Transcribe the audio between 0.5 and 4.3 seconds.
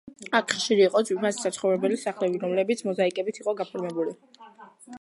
ხშირი იყო ძვირფასი საცხოვრებელი სახლები, რომლებიც მოზაიკებით იყო გაფორმებული.